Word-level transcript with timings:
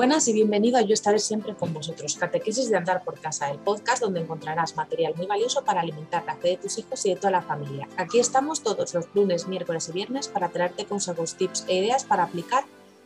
Buenas 0.00 0.26
y 0.28 0.32
bienvenido 0.32 0.78
a 0.78 0.80
Yo 0.80 0.94
estaré 0.94 1.18
siempre 1.18 1.54
con 1.54 1.74
vosotros, 1.74 2.16
Catequesis 2.16 2.70
de 2.70 2.76
Andar 2.78 3.04
por 3.04 3.20
Casa, 3.20 3.50
el 3.50 3.58
podcast 3.58 4.00
donde 4.00 4.20
encontrarás 4.20 4.74
material 4.74 5.12
muy 5.14 5.26
valioso 5.26 5.62
para 5.62 5.82
alimentar 5.82 6.24
la 6.24 6.36
fe 6.36 6.48
de 6.48 6.56
tus 6.56 6.78
hijos 6.78 7.04
y 7.04 7.10
de 7.10 7.16
toda 7.16 7.32
la 7.32 7.42
familia. 7.42 7.86
Aquí 7.98 8.18
estamos 8.18 8.62
todos 8.62 8.94
los 8.94 9.14
lunes, 9.14 9.46
miércoles 9.46 9.90
y 9.90 9.92
viernes 9.92 10.28
para 10.28 10.48
traerte 10.48 10.86
consejos, 10.86 11.34
tips 11.34 11.66
e 11.68 11.74
ideas 11.74 12.04
para 12.04 12.22
aplicar 12.22 12.64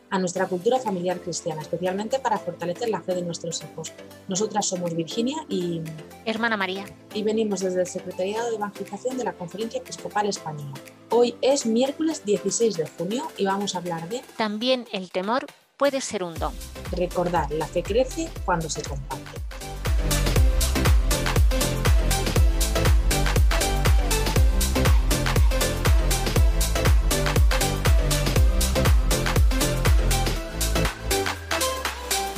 a 0.09 0.19
nuestra 0.19 0.45
cultura 0.45 0.79
familiar 0.79 1.19
cristiana, 1.19 1.63
especialmente 1.63 2.17
para 2.19 2.37
fortalecer 2.37 2.87
la 2.87 3.01
fe 3.01 3.13
de 3.13 3.23
nuestros 3.23 3.61
hijos. 3.61 3.91
Nosotras 4.29 4.65
somos 4.65 4.95
Virginia 4.95 5.35
y... 5.49 5.81
Hermana 6.23 6.55
María. 6.55 6.85
Y 7.13 7.23
venimos 7.23 7.59
desde 7.59 7.81
el 7.81 7.87
Secretariado 7.87 8.51
de 8.51 8.55
Evangelización 8.55 9.17
de 9.17 9.25
la 9.25 9.33
Conferencia 9.33 9.81
Episcopal 9.81 10.27
Española. 10.27 10.73
Hoy 11.09 11.35
es 11.41 11.65
miércoles 11.65 12.23
16 12.23 12.77
de 12.77 12.87
junio 12.87 13.27
y 13.35 13.43
vamos 13.43 13.75
a 13.75 13.79
hablar 13.79 14.07
de... 14.07 14.21
También 14.37 14.85
el 14.93 15.11
temor 15.11 15.45
puede 15.77 16.01
ser 16.01 16.23
un 16.23 16.33
don. 16.35 16.53
Recordar, 16.91 17.51
la 17.51 17.67
fe 17.67 17.83
crece 17.83 18.29
cuando 18.45 18.69
se 18.69 18.81
comparte. 18.83 19.41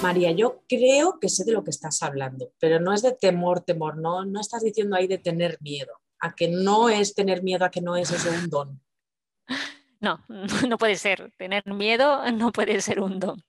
María, 0.01 0.31
yo 0.31 0.61
creo 0.69 1.19
que 1.19 1.27
sé 1.27 1.43
de 1.43 1.51
lo 1.51 1.63
que 1.63 1.71
estás 1.71 2.01
hablando, 2.01 2.53
pero 2.59 2.79
no 2.79 2.93
es 2.93 3.01
de 3.01 3.11
temor, 3.11 3.61
temor, 3.61 3.97
no, 3.97 4.23
no 4.23 4.39
estás 4.39 4.63
diciendo 4.63 4.95
ahí 4.95 5.07
de 5.07 5.17
tener 5.17 5.57
miedo, 5.59 5.91
a 6.19 6.33
que 6.33 6.47
no 6.47 6.87
es 6.87 7.13
tener 7.13 7.43
miedo, 7.43 7.65
a 7.65 7.71
que 7.71 7.81
no 7.81 7.97
es 7.97 8.11
eso 8.11 8.29
un 8.29 8.49
don. 8.49 8.86
No, 9.99 10.23
no 10.67 10.77
puede 10.77 10.95
ser. 10.95 11.31
Tener 11.37 11.65
miedo 11.65 12.21
no 12.31 12.51
puede 12.51 12.81
ser 12.81 12.99
un 12.99 13.19
don. 13.19 13.43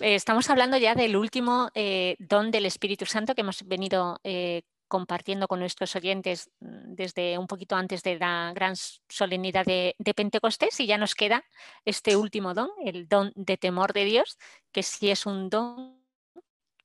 Eh, 0.00 0.14
estamos 0.14 0.48
hablando 0.50 0.76
ya 0.76 0.94
del 0.94 1.16
último 1.16 1.70
eh, 1.74 2.16
don 2.18 2.50
del 2.50 2.66
Espíritu 2.66 3.06
Santo 3.06 3.34
que 3.34 3.40
hemos 3.42 3.66
venido 3.66 4.20
eh, 4.24 4.62
compartiendo 4.88 5.48
con 5.48 5.60
nuestros 5.60 5.96
oyentes 5.96 6.50
mm, 6.60 6.94
desde 6.94 7.38
un 7.38 7.46
poquito 7.46 7.76
antes 7.76 8.02
de 8.02 8.18
la 8.18 8.52
gran 8.54 8.74
solemnidad 9.08 9.64
de, 9.64 9.94
de, 9.98 10.14
Pentecostés 10.14 10.78
y 10.80 10.86
ya 10.86 10.98
nos 10.98 11.14
queda 11.14 11.44
este 11.84 12.16
último 12.16 12.52
don, 12.54 12.68
el 12.84 13.08
don 13.08 13.32
de 13.34 13.56
temor 13.56 13.92
de 13.92 14.04
Dios, 14.04 14.38
que 14.70 14.82
sí 14.82 15.10
es 15.10 15.24
un 15.26 15.48
don 15.48 16.01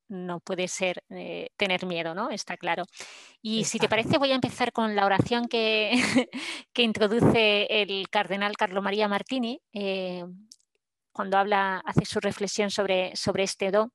no 0.10 0.40
puede 0.40 0.68
ser 0.68 1.04
eh, 1.10 1.50
tener 1.58 1.86
miedo, 1.86 2.14
¿no? 2.16 2.30
Está 2.30 2.58
claro. 2.58 2.86
Y 3.42 3.66
si 3.66 3.80
te 3.80 3.90
parece, 3.90 4.18
voy 4.18 4.32
a 4.32 4.36
empezar 4.36 4.72
con 4.72 4.96
la 4.96 5.06
oración 5.06 5.48
que, 5.48 5.92
que 6.74 6.84
introduce 6.84 7.68
el 7.70 8.10
cardenal 8.10 8.58
Carlo 8.58 8.82
María 8.82 9.08
Martini 9.08 9.62
eh, 9.74 10.24
cuando 11.12 11.38
habla, 11.38 11.82
hace 11.84 12.06
su 12.06 12.20
reflexión 12.20 12.70
sobre, 12.70 13.16
sobre 13.16 13.44
este 13.44 13.72
do. 13.72 13.92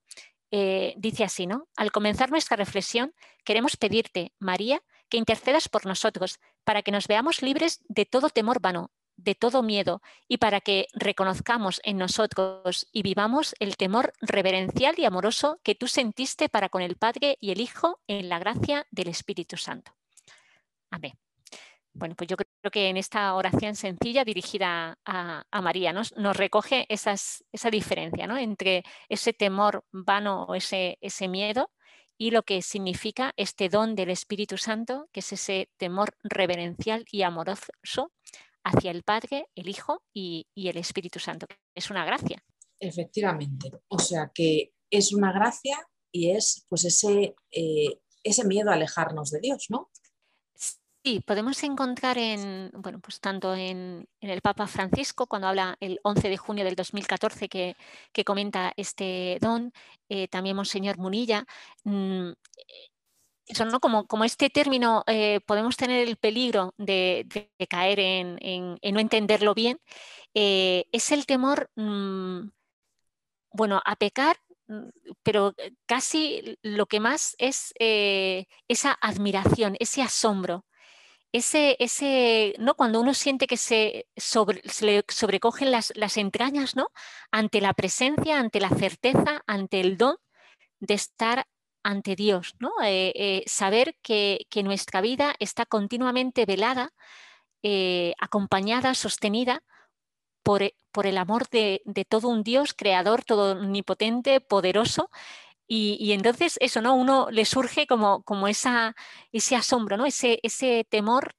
Eh, 0.50 0.94
dice 0.98 1.24
así, 1.24 1.46
¿no? 1.46 1.68
Al 1.76 1.92
comenzar 1.92 2.30
nuestra 2.30 2.56
reflexión, 2.56 3.14
queremos 3.44 3.76
pedirte, 3.76 4.32
María, 4.38 4.82
que 5.08 5.16
intercedas 5.16 5.68
por 5.68 5.86
nosotros, 5.86 6.40
para 6.64 6.82
que 6.82 6.90
nos 6.90 7.06
veamos 7.06 7.40
libres 7.40 7.80
de 7.88 8.04
todo 8.04 8.28
temor 8.28 8.60
vano 8.60 8.90
de 9.16 9.34
todo 9.34 9.62
miedo 9.62 10.02
y 10.28 10.38
para 10.38 10.60
que 10.60 10.88
reconozcamos 10.92 11.80
en 11.84 11.98
nosotros 11.98 12.88
y 12.92 13.02
vivamos 13.02 13.54
el 13.58 13.76
temor 13.76 14.12
reverencial 14.20 14.94
y 14.98 15.04
amoroso 15.04 15.60
que 15.62 15.74
tú 15.74 15.86
sentiste 15.86 16.48
para 16.48 16.68
con 16.68 16.82
el 16.82 16.96
Padre 16.96 17.36
y 17.40 17.50
el 17.52 17.60
Hijo 17.60 18.00
en 18.06 18.28
la 18.28 18.38
gracia 18.38 18.86
del 18.90 19.08
Espíritu 19.08 19.56
Santo. 19.56 19.92
Amén. 20.90 21.12
Bueno, 21.94 22.14
pues 22.14 22.28
yo 22.28 22.36
creo 22.36 22.70
que 22.70 22.88
en 22.88 22.96
esta 22.96 23.34
oración 23.34 23.74
sencilla 23.76 24.24
dirigida 24.24 24.98
a, 25.04 25.44
María 25.60 25.92
nos, 25.92 26.12
recoge 26.34 26.86
esa 26.88 27.70
diferencia 27.70 28.26
¿no? 28.26 28.38
entre 28.38 28.82
ese 29.10 29.34
temor 29.34 29.84
vano 29.92 30.44
o 30.44 30.54
ese, 30.54 30.96
ese 31.02 31.28
miedo 31.28 31.70
y 32.16 32.30
lo 32.30 32.44
que 32.44 32.62
significa 32.62 33.34
este 33.36 33.68
don 33.68 33.94
del 33.94 34.10
Espíritu 34.10 34.56
Santo, 34.56 35.08
que 35.12 35.20
es 35.20 35.32
ese 35.32 35.68
temor 35.76 36.14
reverencial 36.22 37.04
y 37.10 37.22
amoroso 37.22 38.12
hacia 38.64 38.90
el 38.90 39.02
Padre, 39.02 39.48
el 39.54 39.68
Hijo 39.68 40.02
y, 40.14 40.46
el 40.56 40.76
Espíritu 40.76 41.18
Santo. 41.18 41.46
Es 41.74 41.90
una 41.90 42.04
gracia. 42.04 42.42
Efectivamente. 42.80 43.70
O 43.88 43.98
sea 43.98 44.30
que 44.34 44.72
es 44.90 45.12
una 45.12 45.32
gracia 45.32 45.86
y 46.10 46.30
es 46.30 46.66
pues 46.68 46.84
ese, 46.84 47.34
eh, 47.50 48.00
ese 48.22 48.44
miedo 48.44 48.70
a 48.70 48.74
alejarnos 48.74 49.30
de 49.30 49.40
Dios, 49.40 49.66
¿no? 49.70 49.90
Sí, 51.04 51.18
podemos 51.26 51.60
encontrar 51.64 52.16
en, 52.16 52.70
bueno, 52.74 53.00
pues 53.00 53.18
tanto 53.18 53.56
en, 53.56 54.06
el 54.20 54.40
Papa 54.40 54.68
Francisco, 54.68 55.26
cuando 55.26 55.48
habla 55.48 55.76
el 55.80 55.98
11 56.04 56.28
de 56.28 56.36
junio 56.36 56.64
del 56.64 56.76
2014, 56.76 57.48
que, 57.48 57.74
que 58.12 58.24
comenta 58.24 58.72
este 58.76 59.36
don, 59.40 59.72
eh, 60.08 60.28
también 60.28 60.54
Monseñor 60.54 60.98
Munilla, 60.98 61.44
mm, 61.82 62.30
eso, 63.52 63.64
¿no? 63.64 63.80
Como, 63.80 64.06
como 64.06 64.24
este 64.24 64.50
término 64.50 65.04
eh, 65.06 65.40
podemos 65.46 65.76
tener 65.76 66.08
el 66.08 66.16
peligro 66.16 66.74
de, 66.78 67.26
caer 67.68 68.00
en, 68.00 68.78
no 68.82 69.00
entenderlo 69.00 69.54
bien, 69.54 69.78
eh, 70.34 70.86
es 70.92 71.12
el 71.12 71.26
temor, 71.26 71.70
mm, 71.76 72.48
bueno, 73.52 73.80
a 73.84 73.96
pecar, 73.96 74.36
mm, 74.68 74.88
pero 75.22 75.54
casi 75.86 76.58
lo 76.62 76.86
que 76.86 77.00
más 77.00 77.34
es 77.38 77.72
eh, 77.78 78.46
esa 78.68 78.92
admiración, 79.00 79.76
ese 79.78 80.02
asombro. 80.02 80.64
Ese, 81.34 81.76
ese, 81.80 82.54
¿no? 82.58 82.74
Cuando 82.74 83.00
uno 83.00 83.14
siente 83.14 83.46
que 83.46 83.56
se, 83.56 84.06
se 84.16 84.84
le 84.86 85.04
sobrecogen 85.08 85.70
las, 85.70 85.92
las 85.96 86.18
entrañas 86.18 86.76
¿no? 86.76 86.88
ante 87.30 87.62
la 87.62 87.72
presencia, 87.72 88.38
ante 88.38 88.60
la 88.60 88.68
certeza, 88.68 89.42
ante 89.46 89.80
el 89.80 89.96
don 89.96 90.16
de 90.80 90.94
estar 90.94 91.46
ante 91.82 92.16
Dios, 92.16 92.54
¿no? 92.58 92.72
Eh, 92.82 93.12
eh, 93.14 93.44
saber 93.46 93.96
que, 94.02 94.46
nuestra 94.64 95.00
vida 95.00 95.34
está 95.38 95.66
continuamente 95.66 96.46
velada, 96.46 96.92
eh, 97.62 98.14
acompañada, 98.18 98.94
sostenida 98.94 99.62
por, 100.42 100.62
por 100.92 101.06
el 101.06 101.18
amor 101.18 101.48
de, 101.50 101.82
todo 102.08 102.28
un 102.28 102.42
Dios 102.42 102.74
creador, 102.74 103.24
todo 103.24 103.52
omnipotente, 103.52 104.40
poderoso. 104.40 105.10
Y, 105.68 106.12
entonces 106.12 106.58
eso, 106.60 106.82
¿no? 106.82 106.94
Uno 106.94 107.28
le 107.30 107.46
surge 107.46 107.86
como, 107.86 108.22
como 108.24 108.46
esa, 108.48 108.94
ese 109.32 109.56
asombro, 109.56 109.96
¿no? 109.96 110.04
Ese, 110.06 110.38
ese 110.42 110.84
temor 110.88 111.34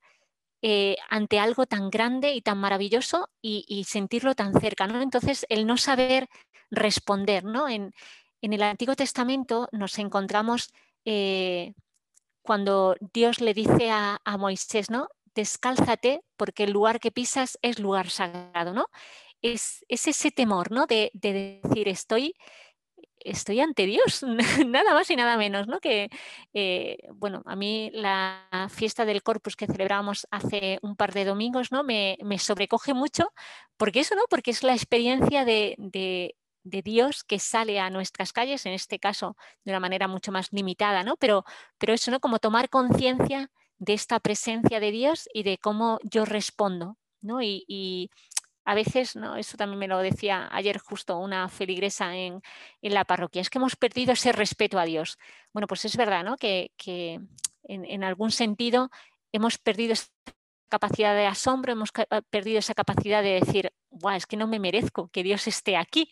ante 1.09 1.39
algo 1.39 1.65
tan 1.65 1.89
grande 1.89 2.33
y 2.33 2.41
tan 2.41 2.57
maravilloso 2.57 3.29
y, 3.41 3.83
sentirlo 3.87 4.33
tan 4.33 4.53
cerca, 4.59 4.87
¿no? 4.87 5.01
Entonces 5.01 5.45
el 5.49 5.67
no 5.67 5.77
saber 5.77 6.29
responder, 6.71 7.43
¿no? 7.43 7.67
En, 7.69 7.93
en 8.43 8.51
el 8.51 8.61
Antiguo 8.61 8.95
Testamento 8.95 9.69
nos 9.71 9.97
encontramos 9.99 10.73
eh, 11.05 11.73
cuando 12.41 12.97
Dios 13.13 13.39
le 13.39 13.53
dice 13.53 13.89
a, 13.89 14.19
Moisés, 14.37 14.91
¿no? 14.91 15.07
Descálzate 15.33 16.21
porque 16.35 16.65
el 16.65 16.71
lugar 16.71 16.99
que 16.99 17.09
pisas 17.09 17.57
es 17.61 17.79
lugar 17.79 18.09
sagrado, 18.09 18.73
¿no? 18.73 18.87
Es, 19.41 19.85
ese 19.87 20.29
temor, 20.29 20.71
¿no? 20.71 20.87
De, 20.87 21.09
decir, 21.13 21.87
estoy, 21.87 22.35
estoy 23.19 23.61
ante 23.61 23.85
Dios, 23.85 24.23
nada 24.67 24.93
más 24.93 25.09
y 25.09 25.15
nada 25.15 25.37
menos, 25.37 25.67
¿no? 25.67 25.79
Que, 25.79 26.09
eh, 26.53 26.97
bueno, 27.13 27.43
a 27.45 27.55
mí 27.55 27.91
la 27.93 28.69
fiesta 28.69 29.05
del 29.05 29.23
Corpus 29.23 29.55
que 29.55 29.67
celebramos 29.67 30.27
hace 30.31 30.79
un 30.81 30.97
par 30.97 31.13
de 31.13 31.23
domingos, 31.23 31.71
¿no? 31.71 31.85
Me, 31.85 32.17
sobrecoge 32.39 32.93
mucho, 32.93 33.31
porque 33.77 34.01
eso, 34.01 34.15
¿no? 34.15 34.23
Porque 34.29 34.51
es 34.51 34.63
la 34.63 34.73
experiencia 34.73 35.45
de, 35.45 35.75
de 35.77 36.35
Dios 36.63 37.23
que 37.23 37.39
sale 37.39 37.79
a 37.79 37.89
nuestras 37.89 38.33
calles, 38.33 38.65
en 38.65 38.73
este 38.73 38.99
caso 38.99 39.35
de 39.63 39.71
una 39.71 39.79
manera 39.79 40.07
mucho 40.07 40.31
más 40.31 40.51
limitada, 40.51 41.03
¿no? 41.03 41.17
Pero, 41.17 41.45
pero 41.77 41.93
eso, 41.93 42.11
¿no? 42.11 42.19
Como 42.19 42.39
tomar 42.39 42.69
conciencia 42.69 43.51
de 43.77 43.93
esta 43.93 44.19
presencia 44.19 44.79
de 44.79 44.91
Dios 44.91 45.27
y 45.33 45.43
de 45.43 45.57
cómo 45.57 45.99
yo 46.03 46.25
respondo, 46.25 46.97
¿no? 47.21 47.41
Y, 47.41 48.09
a 48.65 48.75
veces, 48.75 49.17
¿no? 49.17 49.35
Eso 49.35 49.57
también 49.57 49.77
me 49.77 49.89
lo 49.89 49.97
decía 49.97 50.47
ayer 50.49 50.77
justo 50.77 51.17
una 51.17 51.49
feligresa 51.49 52.15
en, 52.15 52.41
la 52.81 53.03
parroquia, 53.03 53.41
es 53.41 53.49
que 53.49 53.57
hemos 53.57 53.75
perdido 53.75 54.13
ese 54.13 54.31
respeto 54.31 54.79
a 54.79 54.85
Dios. 54.85 55.17
Bueno, 55.51 55.67
pues 55.67 55.83
es 55.83 55.97
verdad, 55.97 56.23
¿no? 56.23 56.37
Que, 56.37 56.71
en, 57.65 57.85
en 57.85 58.03
algún 58.05 58.31
sentido 58.31 58.89
hemos 59.33 59.57
perdido 59.57 59.95
capacidad 60.69 61.13
de 61.13 61.27
asombro, 61.27 61.73
hemos 61.73 61.91
perdido 62.31 62.59
esa 62.59 62.73
capacidad 62.73 63.21
de 63.21 63.39
decir, 63.41 63.71
Buah, 63.91 64.15
es 64.15 64.25
que 64.25 64.37
no 64.37 64.47
me 64.47 64.59
merezco 64.59 65.09
que 65.09 65.21
Dios 65.21 65.45
esté 65.45 65.77
aquí. 65.77 66.09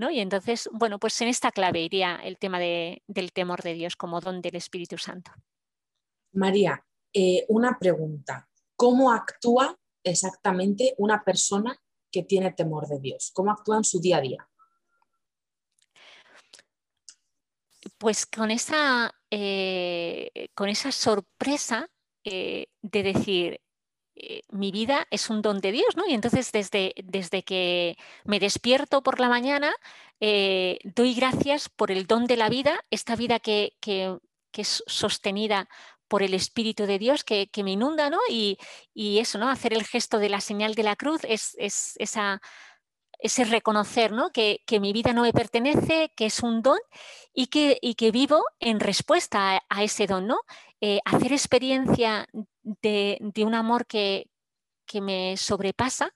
¿No? 0.00 0.10
Y 0.10 0.18
entonces, 0.18 0.68
bueno, 0.72 0.98
pues 0.98 1.20
en 1.20 1.28
esta 1.28 1.52
clave 1.52 1.82
iría 1.82 2.16
el 2.16 2.38
tema 2.38 2.58
del 2.58 3.32
temor 3.34 3.62
de 3.62 3.74
Dios 3.74 3.96
como 3.96 4.20
don 4.20 4.40
del 4.40 4.56
Espíritu 4.56 4.96
Santo. 4.96 5.30
María, 6.32 6.82
eh, 7.12 7.44
una 7.48 7.78
pregunta. 7.78 8.48
¿Cómo 8.76 9.12
actúa 9.12 9.78
exactamente 10.02 10.94
una 10.96 11.22
persona 11.22 11.76
que 12.10 12.22
tiene 12.22 12.52
temor 12.52 12.88
de 12.88 12.98
Dios? 12.98 13.30
¿Cómo 13.34 13.52
actúa 13.52 13.76
en 13.76 13.84
su 13.84 14.00
día 14.00 14.16
a 14.16 14.20
día? 14.22 14.48
Pues 17.98 18.24
con 18.24 18.50
esa, 18.50 19.12
eh, 19.30 20.48
con 20.54 20.70
esa 20.70 20.92
sorpresa 20.92 21.90
de 22.24 22.68
decir, 23.02 23.60
eh, 24.22 24.42
mi 24.50 24.70
vida 24.70 25.06
es 25.10 25.30
un 25.30 25.42
don 25.42 25.60
de 25.60 25.72
Dios, 25.72 25.96
¿no? 25.96 26.06
Y 26.06 26.14
entonces 26.14 26.52
desde, 26.52 26.94
desde 27.04 27.42
que 27.42 27.96
me 28.24 28.40
despierto 28.40 29.02
por 29.02 29.20
la 29.20 29.28
mañana, 29.28 29.74
eh, 30.20 30.78
doy 30.84 31.14
gracias 31.14 31.68
por 31.68 31.90
el 31.90 32.06
don 32.06 32.26
de 32.26 32.36
la 32.36 32.48
vida, 32.48 32.84
esta 32.90 33.16
vida 33.16 33.38
que, 33.40 33.74
es 34.52 34.84
sostenida 34.86 35.68
por 36.08 36.22
el 36.22 36.34
Espíritu 36.34 36.84
de 36.84 36.98
Dios 36.98 37.24
que, 37.24 37.48
me 37.64 37.72
inunda, 37.72 38.10
¿no? 38.10 38.18
Y, 38.28 38.58
eso, 38.94 39.38
¿no? 39.38 39.48
Hacer 39.48 39.72
el 39.72 39.84
gesto 39.84 40.18
de 40.18 40.28
la 40.28 40.40
señal 40.40 40.74
de 40.74 40.82
la 40.82 40.96
cruz 40.96 41.22
es, 41.24 41.56
esa, 41.58 42.42
ese 43.18 43.44
reconocer 43.44 44.12
¿no? 44.12 44.30
que, 44.30 44.60
mi 44.80 44.92
vida 44.92 45.12
no 45.12 45.22
me 45.22 45.32
pertenece, 45.32 46.12
que 46.16 46.26
es 46.26 46.40
un 46.40 46.62
don 46.62 46.78
y 47.32 47.46
que, 47.46 47.78
y 47.80 47.94
que 47.94 48.10
vivo 48.10 48.44
en 48.58 48.80
respuesta 48.80 49.62
a, 49.68 49.82
ese 49.82 50.06
don, 50.06 50.26
¿no? 50.26 50.40
Eh, 50.80 51.00
hacer 51.04 51.32
experiencia 51.32 52.26
de, 52.82 53.18
un 53.44 53.54
amor 53.54 53.86
que, 53.86 54.26
me 55.00 55.36
sobrepasa 55.36 56.12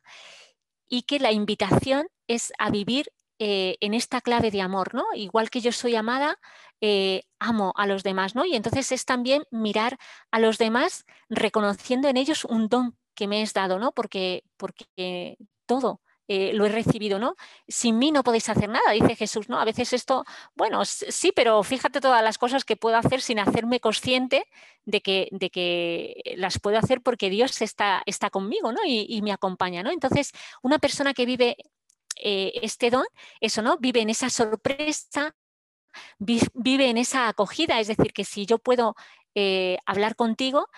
y 0.88 1.02
que 1.02 1.20
la 1.20 1.30
invitación 1.30 2.08
es 2.26 2.52
a 2.58 2.70
vivir 2.70 3.12
eh, 3.38 3.76
en 3.80 3.94
esta 3.94 4.20
clave 4.20 4.50
de 4.50 4.62
amor, 4.62 4.94
¿no? 4.94 5.04
Igual 5.14 5.48
que 5.48 5.60
yo 5.60 5.70
soy 5.70 5.94
amada, 5.94 6.40
eh, 6.80 7.22
amo 7.38 7.72
a 7.76 7.86
los 7.86 8.02
demás, 8.02 8.34
¿no? 8.34 8.44
Y 8.44 8.56
entonces 8.56 8.90
es 8.90 9.04
también 9.04 9.44
mirar 9.52 9.96
a 10.32 10.40
los 10.40 10.58
demás 10.58 11.04
reconociendo 11.28 12.08
en 12.08 12.16
ellos 12.16 12.44
un 12.44 12.68
don 12.68 12.96
que 13.14 13.28
me 13.28 13.42
es 13.42 13.52
dado, 13.52 13.78
¿no? 13.78 13.92
Porque, 13.92 14.42
porque 14.56 15.36
todo 15.66 16.00
eh, 16.26 16.52
lo 16.54 16.64
he 16.64 16.70
recibido, 16.70 17.18
¿no? 17.18 17.36
Sin 17.68 17.98
mí 17.98 18.10
no 18.10 18.22
podéis 18.24 18.48
hacer 18.48 18.70
nada, 18.70 18.92
dice 18.92 19.14
Jesús, 19.14 19.48
¿no? 19.50 19.60
A 19.60 19.64
veces 19.64 19.92
esto, 19.92 20.24
bueno, 20.54 20.84
sí, 20.86 21.32
pero 21.36 21.62
fíjate 21.62 22.00
todas 22.00 22.22
las 22.22 22.38
cosas 22.38 22.64
que 22.64 22.76
puedo 22.76 22.96
hacer 22.96 23.20
sin 23.20 23.38
hacerme 23.38 23.78
consciente 23.80 24.46
de 24.86 25.02
que, 25.02 25.28
de 25.32 25.50
que 25.50 26.34
las 26.36 26.58
puedo 26.58 26.78
hacer 26.78 27.02
porque 27.02 27.28
Dios 27.28 27.60
está, 27.60 28.02
está 28.06 28.30
conmigo, 28.30 28.72
¿no? 28.72 28.80
Y, 28.86 29.20
me 29.22 29.32
acompaña, 29.32 29.82
¿no? 29.82 29.90
Entonces, 29.90 30.32
una 30.62 30.78
persona 30.78 31.12
que 31.12 31.26
vive 31.26 31.56
eh, 32.16 32.52
este 32.62 32.90
don, 32.90 33.04
eso, 33.40 33.60
¿no? 33.62 33.76
Vive 33.78 34.00
en 34.00 34.10
esa 34.10 34.30
sorpresa, 34.30 35.34
vive 36.18 36.88
en 36.88 36.98
esa 36.98 37.28
acogida, 37.28 37.80
es 37.80 37.88
decir, 37.88 38.12
que 38.12 38.24
si 38.24 38.46
yo 38.46 38.58
puedo 38.58 38.96
eh, 39.34 39.78
hablar 39.86 40.16
contigo, 40.16 40.68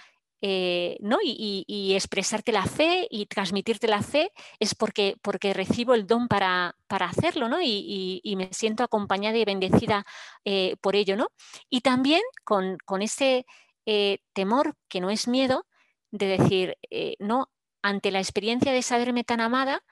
eh, 0.49 0.97
¿no? 1.01 1.19
y, 1.25 1.93
expresarte 1.97 2.53
la 2.53 2.67
fe 2.67 3.09
y 3.11 3.27
transmitirte 3.27 3.89
la 3.89 4.01
fe 4.01 4.31
es 4.61 4.77
porque, 4.77 5.17
porque 5.21 5.53
recibo 5.53 5.93
el 5.93 6.07
don 6.07 6.29
para, 6.29 6.77
para 6.87 7.07
hacerlo 7.07 7.49
¿no? 7.49 7.59
y, 7.61 8.35
me 8.37 8.53
siento 8.53 8.85
acompañada 8.85 9.37
y 9.37 9.45
bendecida 9.45 10.07
eh, 10.45 10.77
por 10.81 10.95
ello. 10.95 11.17
¿no? 11.17 11.31
Y 11.69 11.81
también 11.81 12.21
con, 12.45 12.79
ese 13.03 13.45
eh, 13.87 14.19
temor, 14.35 14.77
que 14.89 15.01
no 15.01 15.11
es 15.11 15.27
miedo, 15.27 15.67
de 16.13 16.39
decir, 16.39 16.79
no, 17.19 17.51
ante 17.83 18.13
la 18.13 18.21
experiencia 18.21 18.71
de 18.71 18.83
saberme 18.83 19.25
tan 19.25 19.41
amada, 19.41 19.83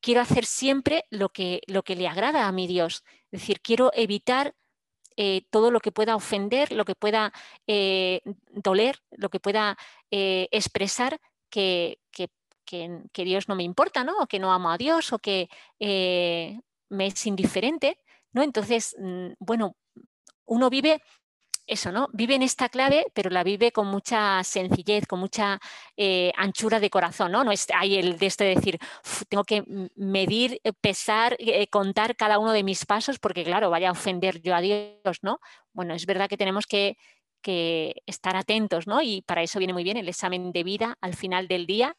quiero 0.00 0.22
hacer 0.22 0.46
siempre 0.46 1.04
lo 1.10 1.28
que, 1.28 1.60
lo 1.66 1.82
que 1.82 1.94
le 1.94 2.08
agrada 2.08 2.48
a 2.48 2.52
mi 2.52 2.66
Dios. 2.66 3.04
Es 3.30 3.40
decir, 3.42 3.60
quiero 3.60 3.90
evitar 3.92 4.54
eh, 5.16 5.42
todo 5.50 5.70
lo 5.70 5.80
que 5.80 5.92
pueda 5.92 6.16
ofender, 6.16 6.72
lo 6.72 6.84
que 6.84 6.94
pueda 6.94 7.32
eh, 7.66 8.22
doler, 8.50 8.98
lo 9.10 9.28
que 9.28 9.40
pueda 9.40 9.76
eh, 10.10 10.48
expresar 10.50 11.20
que, 11.50 11.98
Dios 13.12 13.48
no 13.48 13.56
me 13.56 13.64
importa, 13.64 14.04
¿no? 14.04 14.18
O 14.20 14.26
que 14.26 14.38
no 14.38 14.52
amo 14.52 14.70
a 14.70 14.78
Dios 14.78 15.12
o 15.12 15.18
que 15.18 15.48
me 15.78 17.06
es 17.06 17.26
indiferente, 17.26 17.98
¿no? 18.32 18.42
Entonces, 18.42 18.96
mm, 18.98 19.32
bueno, 19.38 19.76
uno 20.46 20.70
vive 20.70 21.02
eso, 21.70 21.92
¿no? 21.92 22.08
Vive 22.12 22.34
en 22.34 22.42
esta 22.42 22.68
clave, 22.68 23.06
pero 23.14 23.30
la 23.30 23.44
vive 23.44 23.70
con 23.70 23.86
mucha 23.86 24.42
sencillez, 24.44 25.06
con 25.06 25.20
mucha 25.20 25.60
eh, 25.96 26.32
anchura 26.36 26.80
de 26.80 26.90
corazón, 26.90 27.32
¿no? 27.32 27.44
No 27.44 27.52
es 27.52 27.66
ahí 27.74 27.96
el 27.96 28.18
de 28.18 28.26
este 28.26 28.44
decir, 28.44 28.78
tengo 29.28 29.44
que 29.44 29.64
medir, 29.94 30.60
eh, 30.64 30.72
pesar, 30.72 31.36
eh, 31.38 31.68
contar 31.68 32.16
cada 32.16 32.38
uno 32.38 32.52
de 32.52 32.64
mis 32.64 32.84
pasos, 32.86 33.18
porque 33.18 33.44
claro, 33.44 33.70
vaya 33.70 33.88
a 33.88 33.92
ofender 33.92 34.42
yo 34.42 34.54
a 34.54 34.60
Dios, 34.60 35.18
¿no? 35.22 35.38
Bueno, 35.72 35.94
es 35.94 36.06
verdad 36.06 36.28
que 36.28 36.36
tenemos 36.36 36.66
que, 36.66 36.96
que 37.40 37.94
estar 38.06 38.36
atentos, 38.36 38.86
¿no? 38.86 39.00
Y 39.00 39.22
para 39.22 39.42
eso 39.42 39.58
viene 39.58 39.72
muy 39.72 39.84
bien 39.84 39.96
el 39.96 40.08
examen 40.08 40.52
de 40.52 40.64
vida 40.64 40.98
al 41.00 41.14
final 41.14 41.46
del 41.48 41.66
día, 41.66 41.96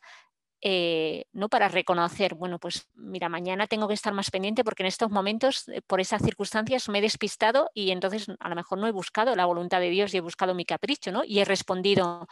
eh, 0.61 1.25
¿no? 1.33 1.49
para 1.49 1.67
reconocer, 1.67 2.35
bueno, 2.35 2.59
pues 2.59 2.87
mira, 2.93 3.29
mañana 3.29 3.67
tengo 3.67 3.87
que 3.87 3.95
estar 3.95 4.13
más 4.13 4.29
pendiente 4.29 4.63
porque 4.63 4.83
en 4.83 4.87
estos 4.87 5.09
momentos, 5.09 5.67
eh, 5.69 5.81
por 5.81 5.99
esas 5.99 6.21
circunstancias, 6.21 6.87
me 6.89 6.99
he 6.99 7.01
despistado 7.01 7.71
y 7.73 7.91
entonces 7.91 8.27
a 8.39 8.49
lo 8.49 8.55
mejor 8.55 8.77
no 8.77 8.87
he 8.87 8.91
buscado 8.91 9.35
la 9.35 9.45
voluntad 9.45 9.79
de 9.79 9.89
Dios 9.89 10.13
y 10.13 10.17
he 10.17 10.21
buscado 10.21 10.53
mi 10.53 10.65
capricho, 10.65 11.11
¿no? 11.11 11.23
Y 11.25 11.39
he 11.39 11.45
respondido 11.45 12.27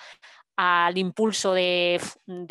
al 0.55 0.97
impulso 0.97 1.53
de, 1.53 1.99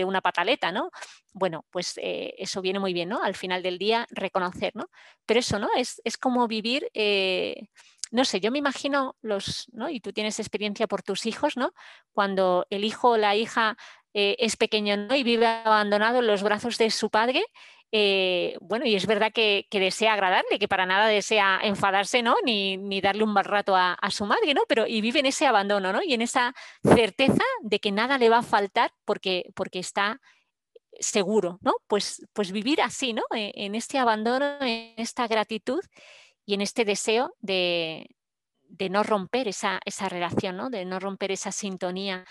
una 0.05 0.21
pataleta, 0.21 0.73
¿no? 0.73 0.91
Bueno, 1.33 1.65
pues 1.71 1.95
eh, 1.99 2.35
eso 2.39 2.61
viene 2.61 2.79
muy 2.81 2.93
bien, 2.93 3.11
¿no? 3.11 3.23
Al 3.23 3.35
final 3.35 3.63
del 3.63 3.79
día, 3.79 4.07
reconocer, 4.11 4.73
¿no? 4.75 4.91
Pero 5.27 5.41
eso, 5.41 5.59
¿no? 5.59 5.69
Es, 5.77 6.01
es 6.05 6.17
como 6.17 6.49
vivir 6.49 6.89
no 8.11 8.25
sé, 8.25 8.41
yo 8.41 8.51
me 8.51 8.59
imagino 8.59 9.17
los, 9.23 9.69
¿no? 9.73 9.89
Y 9.91 10.01
tú 10.01 10.13
tienes 10.13 10.39
experiencia 10.39 10.87
por 10.87 11.03
tus 11.03 11.27
hijos, 11.27 11.57
¿no? 11.57 11.73
Cuando 12.13 12.67
el 12.71 12.85
hijo 12.85 13.11
o 13.11 13.17
la 13.17 13.37
hija 13.37 13.77
eh, 14.15 14.37
es 14.39 14.57
pequeño 14.57 14.97
¿no? 14.97 15.15
y 15.15 15.23
vive 15.23 15.47
abandonado 15.47 16.21
en 16.21 16.27
los 16.27 16.43
brazos 16.43 16.79
de 16.79 16.91
su 16.91 17.11
padre, 17.11 17.45
eh, 17.91 18.57
bueno, 18.61 18.85
y 18.85 18.95
es 18.95 19.07
verdad 19.07 19.33
que, 19.33 19.67
desea 19.71 20.13
agradarle, 20.13 20.59
que 20.59 20.69
para 20.69 20.85
nada 20.85 21.07
desea 21.07 21.59
enfadarse, 21.63 22.23
¿no? 22.23 22.37
Ni, 22.45 23.01
darle 23.01 23.25
un 23.25 23.33
mal 23.33 23.45
rato 23.45 23.75
a, 23.77 23.97
su 24.11 24.27
madre, 24.27 24.53
¿no? 24.55 24.63
Pero 24.69 24.87
y 24.87 25.01
vive 25.01 25.21
en 25.21 25.27
ese 25.27 25.47
abandono, 25.47 25.93
¿no? 25.93 26.03
Y 26.03 26.13
en 26.15 26.23
esa 26.23 26.55
certeza 26.83 27.45
de 27.63 27.81
que 27.81 27.93
nada 27.93 28.19
le 28.19 28.29
va 28.29 28.39
a 28.39 28.43
faltar 28.43 28.93
porque, 29.05 29.51
porque 29.55 29.79
está 29.79 30.21
seguro, 31.01 31.59
¿no? 31.63 31.75
Pues, 31.87 32.27
pues 32.35 32.53
vivir 32.53 32.83
así, 32.83 33.15
¿no? 33.15 33.23
E, 33.35 33.53
en, 33.55 33.75
este 33.75 33.99
abandono, 33.99 34.59
en 34.61 34.95
esta 34.97 35.27
gratitud 35.27 35.81
y 36.49 36.55
en 36.55 36.63
este 36.63 36.87
deseo 36.87 37.35
de, 37.41 38.09
no 38.91 39.03
romper 39.03 39.49
esa, 39.49 39.81
esa 39.85 40.09
relación, 40.09 40.57
¿no? 40.57 40.71
De 40.71 40.87
no 40.87 40.99
romper 40.99 41.31
esa 41.31 41.53
sintonía 41.53 42.25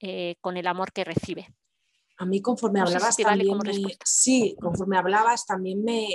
eh, 0.00 0.34
con 0.40 0.56
el 0.56 0.66
amor 0.66 0.90
que 0.92 1.04
recibe. 1.04 1.54
A 2.18 2.26
mí 2.26 2.42
conforme 2.42 2.80
hablabas 2.80 3.16
también, 3.16 3.56
sí, 4.04 4.56
conforme 4.60 4.98
hablabas 4.98 5.46
también 5.46 5.84
me, 5.84 6.08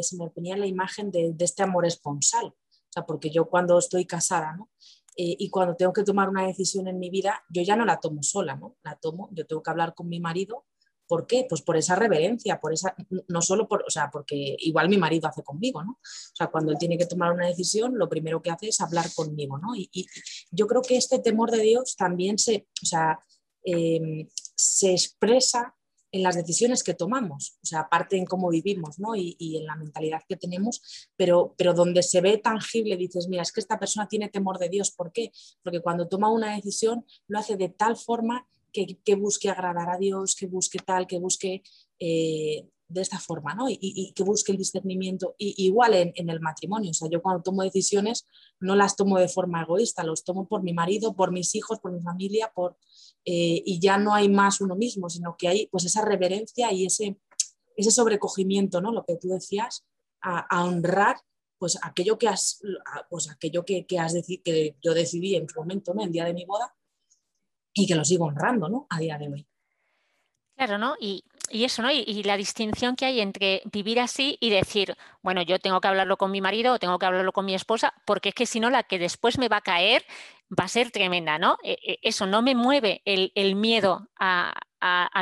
se 0.00 0.16
me 0.16 0.30
ponía 0.30 0.56
la 0.56 0.66
imagen 0.66 1.10
de, 1.10 1.34
este 1.40 1.62
amor 1.62 1.84
esponsal, 1.84 2.46
o 2.46 2.88
sea, 2.88 3.04
porque 3.04 3.28
yo 3.28 3.50
cuando 3.50 3.78
estoy 3.78 4.06
casada, 4.06 4.56
¿no? 4.56 4.70
Eh, 5.14 5.36
y 5.38 5.50
cuando 5.50 5.76
tengo 5.76 5.92
que 5.92 6.04
tomar 6.04 6.30
una 6.30 6.46
decisión 6.46 6.88
en 6.88 6.98
mi 6.98 7.10
vida, 7.10 7.44
yo 7.50 7.60
ya 7.60 7.76
no 7.76 7.84
la 7.84 8.00
tomo 8.00 8.22
sola, 8.22 8.56
¿no? 8.56 8.78
La 8.82 8.96
tomo, 8.96 9.28
yo 9.32 9.46
tengo 9.46 9.62
que 9.62 9.70
hablar 9.70 9.94
con 9.94 10.08
mi 10.08 10.20
marido. 10.20 10.64
¿Por 11.06 11.26
qué? 11.26 11.46
Pues 11.48 11.62
por 11.62 11.76
esa 11.76 11.94
reverencia, 11.96 12.60
por 12.60 12.72
esa, 12.72 12.94
no 13.28 13.42
solo 13.42 13.68
por, 13.68 13.84
o 13.86 13.90
sea, 13.90 14.10
porque 14.10 14.56
igual 14.58 14.88
mi 14.88 14.96
marido 14.96 15.28
hace 15.28 15.42
conmigo, 15.42 15.82
¿no? 15.82 15.92
O 15.92 16.36
sea, 16.36 16.48
cuando 16.48 16.72
él 16.72 16.78
tiene 16.78 16.96
que 16.98 17.06
tomar 17.06 17.32
una 17.32 17.46
decisión, 17.46 17.98
lo 17.98 18.08
primero 18.08 18.40
que 18.42 18.50
hace 18.50 18.68
es 18.68 18.80
hablar 18.80 19.06
conmigo, 19.14 19.58
¿no? 19.58 19.76
Y, 19.76 19.88
y 19.92 20.06
yo 20.50 20.66
creo 20.66 20.82
que 20.82 20.96
este 20.96 21.18
temor 21.18 21.50
de 21.50 21.62
Dios 21.62 21.96
también 21.96 22.38
se, 22.38 22.66
o 22.82 22.86
sea, 22.86 23.18
Em, 23.64 24.28
se 24.54 24.92
expresa 24.92 25.74
en 26.12 26.22
las 26.22 26.36
decisiones 26.36 26.84
que 26.84 26.94
tomamos, 26.94 27.58
o 27.62 27.66
sea, 27.66 27.80
aparte 27.80 28.16
en 28.16 28.26
cómo 28.26 28.50
vivimos 28.50 29.00
¿no? 29.00 29.16
y, 29.16 29.56
en 29.56 29.66
la 29.66 29.74
mentalidad 29.74 30.20
que 30.28 30.36
tenemos, 30.36 31.08
pero, 31.16 31.54
pero 31.56 31.74
donde 31.74 32.04
se 32.04 32.20
ve 32.20 32.38
tangible, 32.38 32.96
dices, 32.96 33.26
mira, 33.26 33.42
es 33.42 33.50
que 33.50 33.60
esta 33.60 33.80
persona 33.80 34.06
tiene 34.06 34.28
temor 34.28 34.58
de 34.58 34.68
Dios. 34.68 34.92
¿Por 34.92 35.10
qué? 35.10 35.32
Porque 35.62 35.80
cuando 35.80 36.06
toma 36.06 36.30
una 36.30 36.54
decisión 36.54 37.04
lo 37.26 37.38
hace 37.38 37.56
de 37.56 37.70
tal 37.70 37.96
forma 37.96 38.46
que, 38.74 39.14
busque 39.14 39.48
agradar 39.48 39.88
a 39.90 39.98
Dios, 39.98 40.34
que 40.34 40.46
busque 40.46 40.78
tal, 40.78 41.06
que 41.06 41.18
busque 41.18 41.62
eh, 42.00 42.68
de 42.88 43.00
esta 43.00 43.18
forma, 43.18 43.54
¿no? 43.54 43.66
Y, 43.68 44.12
que 44.14 44.22
busque 44.22 44.52
el 44.52 44.58
discernimiento. 44.58 45.34
Y, 45.38 45.54
igual 45.64 45.94
en, 45.94 46.28
el 46.28 46.40
matrimonio, 46.40 46.90
o 46.90 46.94
sea, 46.94 47.08
yo 47.10 47.22
cuando 47.22 47.42
tomo 47.42 47.62
decisiones 47.62 48.26
no 48.60 48.74
las 48.76 48.96
tomo 48.96 49.18
de 49.18 49.28
forma 49.28 49.62
egoísta, 49.62 50.04
los 50.04 50.24
tomo 50.24 50.48
por 50.48 50.62
mi 50.62 50.72
marido, 50.72 51.14
por 51.14 51.32
mis 51.32 51.54
hijos, 51.54 51.78
por 51.78 51.92
mi 51.92 52.02
familia, 52.02 52.52
por, 52.54 52.76
eh, 53.24 53.62
y 53.64 53.78
ya 53.80 53.96
no 53.96 54.14
hay 54.14 54.28
más 54.28 54.60
uno 54.60 54.76
mismo, 54.76 55.08
sino 55.08 55.36
que 55.38 55.48
hay 55.48 55.66
pues 55.68 55.84
esa 55.84 56.04
reverencia 56.04 56.72
y 56.72 56.86
ese, 56.86 57.18
ese 57.76 57.90
sobrecogimiento, 57.90 58.80
¿no? 58.80 58.92
Lo 58.92 59.04
que 59.04 59.16
tú 59.16 59.28
decías, 59.28 59.84
a, 60.20 60.64
honrar 60.64 61.16
pues 61.58 61.78
aquello 61.82 62.18
que 62.18 62.28
has, 62.28 62.60
pues 63.08 63.30
aquello 63.30 63.64
que, 63.64 63.86
que, 63.86 64.76
yo 64.82 64.94
decidí 64.94 65.36
en 65.36 65.48
su 65.48 65.58
momento, 65.60 65.94
¿no? 65.94 66.02
El 66.02 66.12
día 66.12 66.24
de 66.24 66.34
mi 66.34 66.44
boda, 66.44 66.74
y 67.74 67.86
que 67.86 67.94
lo 67.94 68.04
sigo 68.04 68.26
honrando, 68.26 68.68
¿no? 68.68 68.86
A 68.88 69.00
día 69.00 69.18
de 69.18 69.28
hoy. 69.28 69.46
Claro, 70.56 70.78
¿no? 70.78 70.94
Y, 71.00 71.24
eso, 71.50 71.82
¿no? 71.82 71.90
Y, 71.90 72.22
la 72.22 72.36
distinción 72.36 72.94
que 72.94 73.04
hay 73.04 73.20
entre 73.20 73.62
vivir 73.72 73.98
así 73.98 74.38
y 74.40 74.50
decir, 74.50 74.96
bueno, 75.20 75.42
yo 75.42 75.58
tengo 75.58 75.80
que 75.80 75.88
hablarlo 75.88 76.16
con 76.16 76.30
mi 76.30 76.40
marido 76.40 76.74
o 76.74 76.78
tengo 76.78 76.98
que 76.98 77.06
hablarlo 77.06 77.32
con 77.32 77.44
mi 77.44 77.54
esposa, 77.54 77.92
porque 78.06 78.30
es 78.30 78.34
que 78.34 78.46
si 78.46 78.60
no, 78.60 78.70
la 78.70 78.84
que 78.84 78.98
después 78.98 79.36
me 79.38 79.48
va 79.48 79.58
a 79.58 79.62
caer 79.62 80.04
va 80.48 80.64
a 80.64 80.68
ser 80.68 80.90
tremenda, 80.92 81.38
¿no? 81.38 81.58
E, 81.64 81.76
e, 81.84 81.98
eso 82.02 82.26
no 82.26 82.40
me 82.40 82.54
mueve 82.54 83.02
el, 83.04 83.56
miedo 83.56 84.08
a, 84.18 84.54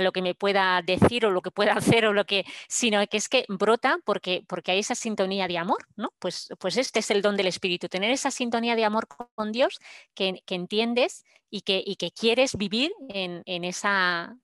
lo 0.01 0.13
que 0.13 0.23
me 0.23 0.35
pueda 0.35 0.83
decir 0.83 1.27
o 1.27 1.31
lo 1.31 1.43
que 1.43 1.51
pueda 1.51 1.73
hacer 2.01 2.07
o 2.07 2.13
lo 2.13 2.25
que, 2.25 2.45
sino 2.69 3.07
que 3.07 3.17
es 3.17 3.29
que 3.29 3.45
brota 3.49 3.99
porque, 4.05 4.45
porque 4.49 4.73
hay 4.73 4.81
esa 4.81 4.95
sintonía 4.95 5.49
de 5.49 5.59
amor, 5.59 5.87
¿no? 5.97 6.13
Pues, 6.19 6.49
pues 6.59 6.77
este 6.77 7.01
es 7.01 7.11
el 7.11 7.23
don 7.23 7.37
del 7.37 7.47
Espíritu, 7.47 7.89
tener 7.89 8.11
esa 8.11 8.31
sintonía 8.31 8.77
de 8.77 8.85
amor 8.85 9.09
con 9.35 9.53
Dios 9.53 9.79
que, 10.15 10.43
entiendes 10.49 11.25
y 11.51 11.63
que, 11.63 11.83
y 11.85 11.97
que 11.97 12.11
quieres 12.11 12.57
vivir 12.57 12.93
en, 13.09 13.43
en 13.47 13.65
esa 13.65 14.37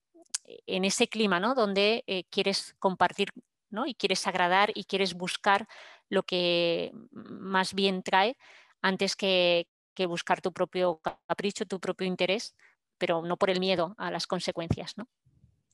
en 0.67 0.85
ese 0.85 1.09
clima 1.09 1.41
¿no? 1.41 1.55
donde 1.55 2.05
eh, 2.07 2.25
quieres 2.31 2.75
compartir 2.79 3.33
¿no? 3.71 3.87
y 3.87 3.95
quieres 3.95 4.27
agradar 4.27 4.73
y 4.75 4.85
quieres 4.85 5.15
buscar 5.15 5.69
lo 6.09 6.23
que 6.23 6.91
más 7.11 7.75
bien 7.75 8.03
trae 8.03 8.37
antes 8.81 9.17
que, 9.17 9.69
que 9.95 10.07
buscar 10.07 10.41
tu 10.41 10.53
propio 10.53 11.01
capricho, 11.27 11.67
tu 11.67 11.81
propio 11.81 12.07
interés, 12.07 12.55
pero 12.99 13.23
no 13.23 13.37
por 13.37 13.51
el 13.51 13.61
miedo 13.61 13.95
a 13.99 14.11
las 14.11 14.27
consecuencias. 14.27 14.95
¿no? 14.97 15.09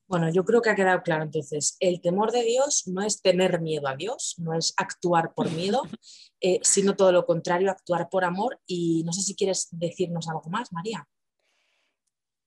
Bueno, 0.07 0.31
yo 0.31 0.45
creo 0.45 0.61
que 0.61 0.71
ha 0.71 0.75
quedado 0.75 1.02
claro 1.02 1.25
entonces, 1.25 1.76
el 1.81 2.00
temor 2.00 2.31
de 2.31 2.43
Dios 2.43 2.87
no 2.87 3.02
es 3.02 3.23
tener 3.23 3.61
miedo 3.61 3.88
a 3.88 3.97
Dios, 3.97 4.35
no 4.38 4.54
es 4.54 4.75
actuar 4.76 5.33
por 5.35 5.50
miedo, 5.50 5.83
eh, 6.40 6.61
sino 6.62 6.95
todo 6.95 7.11
lo 7.11 7.25
contrario, 7.25 7.71
actuar 7.71 8.09
por 8.11 8.25
amor. 8.25 8.61
Y 8.66 9.02
no 9.04 9.12
sé 9.12 9.23
si 9.23 9.35
quieres 9.35 9.69
decirnos 9.71 10.28
algo 10.28 10.49
más, 10.50 10.73
María. 10.73 11.09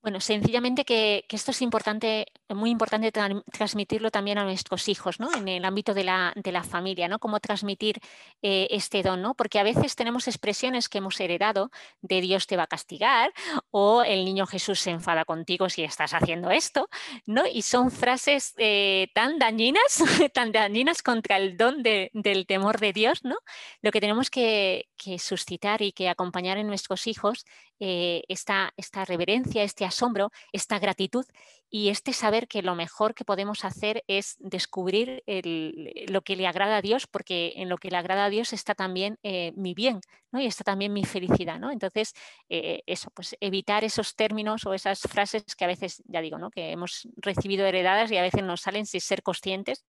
Bueno, 0.08 0.22
sencillamente 0.22 0.86
que, 0.86 1.26
esto 1.28 1.52
es 1.52 1.62
importante, 1.62 2.28
muy 2.48 2.70
importante 2.70 3.12
transmitirlo 3.12 4.10
también 4.10 4.38
a 4.38 4.46
nuestros 4.46 4.88
hijos, 4.88 5.20
¿no? 5.20 5.34
En 5.36 5.50
el 5.50 5.66
ámbito 5.66 5.94
de 5.94 6.06
la, 6.06 6.64
familia, 6.64 7.10
¿no? 7.10 7.20
Cómo 7.20 7.42
transmitir 7.42 8.00
eh, 8.42 8.70
este 8.72 9.04
don, 9.04 9.22
¿no? 9.22 9.34
Porque 9.34 9.60
a 9.60 9.64
veces 9.64 9.98
tenemos 9.98 10.30
expresiones 10.30 10.88
que 10.88 11.00
hemos 11.00 11.20
heredado 11.20 11.72
de 12.02 12.22
Dios 12.22 12.48
te 12.48 12.56
va 12.56 12.64
a 12.64 12.68
castigar 12.68 13.34
o 13.70 14.02
el 14.02 14.24
niño 14.24 14.48
Jesús 14.48 14.80
se 14.80 14.92
enfada 14.92 15.26
contigo 15.26 15.68
si 15.68 15.84
estás 15.84 16.14
haciendo 16.14 16.52
esto, 16.52 16.88
¿no? 17.26 17.44
Y 17.46 17.64
son 17.64 17.92
frases 17.92 18.54
eh, 18.56 19.10
tan 19.14 19.40
dañinas, 19.40 20.02
tan 20.34 20.54
dañinas 20.54 21.04
contra 21.04 21.36
el 21.36 21.58
don 21.58 21.84
del 21.84 22.46
temor 22.48 22.80
de 22.80 22.94
Dios, 22.94 23.26
¿no? 23.26 23.36
Lo 23.82 23.92
que 23.92 24.00
tenemos 24.00 24.30
que, 24.30 24.88
suscitar 25.20 25.82
y 25.82 25.92
que 25.92 26.08
acompañar 26.08 26.58
en 26.58 26.68
nuestros 26.68 27.08
hijos 27.08 27.46
eh, 27.80 28.24
esta, 28.28 28.74
reverencia, 29.06 29.64
este 29.64 29.86
asombro, 29.98 30.32
esta 30.52 30.78
gratitud 30.80 31.26
y 31.70 31.90
este 31.90 32.14
saber 32.14 32.48
que 32.48 32.62
lo 32.62 32.76
mejor 32.76 33.14
que 33.14 33.26
podemos 33.26 33.66
hacer 33.66 34.04
es 34.08 34.38
descubrir 34.40 35.24
lo 35.26 36.22
que 36.22 36.36
le 36.36 36.48
agrada 36.48 36.78
a 36.78 36.82
Dios, 36.82 37.08
porque 37.08 37.54
en 37.58 37.68
lo 37.68 37.78
que 37.78 37.90
le 37.90 37.98
agrada 37.98 38.26
a 38.26 38.30
Dios 38.30 38.54
está 38.54 38.74
también 38.74 39.18
eh, 39.24 39.52
mi 39.56 39.74
bien 39.74 40.00
¿no? 40.32 40.40
y 40.40 40.46
está 40.46 40.64
también 40.64 40.94
mi 40.94 41.04
felicidad. 41.04 41.60
¿no? 41.60 41.72
Entonces, 41.72 42.14
eh, 42.48 42.84
eso, 42.86 43.10
pues 43.14 43.36
evitar 43.42 43.84
esos 43.84 44.16
términos 44.16 44.66
o 44.66 44.74
esas 44.74 45.02
frases 45.02 45.44
que 45.58 45.66
a 45.66 45.68
veces, 45.68 46.04
ya 46.06 46.22
digo, 46.22 46.38
¿no? 46.38 46.52
que 46.52 46.72
hemos 46.72 47.08
recibido 47.18 47.66
heredadas 47.66 48.12
y 48.12 48.18
a 48.18 48.22
veces 48.22 48.44
nos 48.44 48.62
salen 48.62 48.86
sin 48.86 49.02
ser 49.02 49.24
conscientes. 49.24 49.86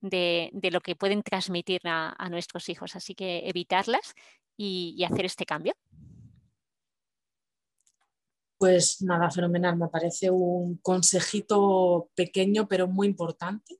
De, 0.00 0.50
lo 0.70 0.82
que 0.82 0.96
pueden 0.96 1.22
transmitir 1.22 1.80
a, 1.84 2.28
nuestros 2.28 2.68
hijos. 2.68 2.94
Así 2.94 3.14
que 3.14 3.48
evitarlas 3.48 4.14
y 4.54 5.02
hacer 5.02 5.24
este 5.24 5.46
cambio. 5.46 5.74
Pues 8.64 9.02
nada, 9.02 9.30
fenomenal. 9.30 9.76
Me 9.76 9.88
parece 9.88 10.30
un 10.30 10.78
consejito 10.78 12.08
pequeño 12.14 12.66
pero 12.66 12.88
muy 12.88 13.06
importante. 13.06 13.78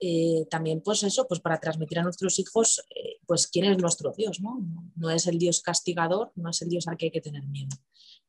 Eh, 0.00 0.46
también 0.48 0.80
pues 0.80 1.02
eso, 1.02 1.28
pues 1.28 1.40
para 1.40 1.60
transmitir 1.60 1.98
a 1.98 2.02
nuestros 2.02 2.38
hijos 2.38 2.82
eh, 2.96 3.18
pues 3.26 3.46
quién 3.46 3.66
es 3.66 3.76
nuestro 3.76 4.14
Dios, 4.16 4.40
¿no? 4.40 4.58
No 4.94 5.10
es 5.10 5.26
el 5.26 5.38
Dios 5.38 5.60
castigador, 5.60 6.32
no 6.34 6.48
es 6.48 6.62
el 6.62 6.70
Dios 6.70 6.88
al 6.88 6.96
que 6.96 7.06
hay 7.06 7.10
que 7.10 7.20
tener 7.20 7.44
miedo. 7.44 7.76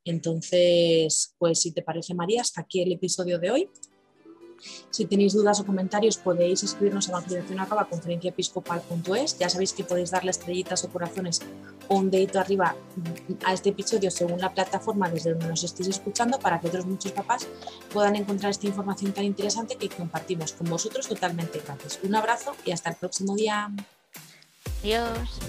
Entonces, 0.03 1.34
pues 1.38 1.62
si 1.62 1.72
te 1.72 1.84
parece 1.84 2.13
María, 2.13 2.41
hasta 2.41 2.60
aquí 2.60 2.82
el 2.82 2.91
episodio 2.91 3.39
de 3.39 3.51
hoy. 3.51 3.70
Si 4.90 5.06
tenéis 5.06 5.34
dudas 5.34 5.60
o 5.60 5.66
comentarios 5.66 6.18
podéis 6.18 6.64
escribirnos 6.64 7.08
a 7.08 7.12
evangelizacionacaba.conferenciaepiscopal.es. 7.12 9.38
Ya 9.38 9.50
sabéis 9.50 9.74
que 9.74 9.84
podéis 9.84 10.12
darle 10.12 10.32
estrellitas 10.32 10.84
o 10.84 10.90
corazones 10.90 11.42
o 11.88 11.96
un 11.96 12.12
dedito 12.12 12.40
arriba 12.40 12.76
a 13.46 13.54
este 13.54 13.70
episodio 13.70 14.12
según 14.12 14.40
la 14.40 14.54
plataforma 14.54 15.10
desde 15.10 15.32
donde 15.32 15.48
nos 15.48 15.64
estéis 15.64 15.90
escuchando 15.90 16.40
para 16.40 16.60
que 16.60 16.68
otros 16.68 16.86
muchos 16.86 17.12
papás 17.12 17.48
puedan 17.94 18.16
encontrar 18.16 18.52
esta 18.52 18.68
información 18.68 19.14
tan 19.14 19.26
interesante 19.26 19.78
que 19.78 19.90
compartimos 19.90 20.54
con 20.54 20.70
vosotros 20.70 21.08
totalmente 21.08 21.60
gratis. 21.60 22.00
Un 22.04 22.16
abrazo 22.16 22.56
y 22.66 22.72
hasta 22.72 22.90
el 22.90 22.96
próximo 22.96 23.36
día. 23.36 23.70
Adiós. 24.84 25.40